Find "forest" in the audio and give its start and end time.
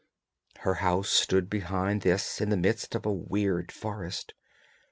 3.71-4.33